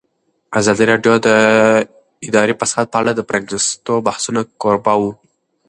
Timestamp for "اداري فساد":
2.27-2.85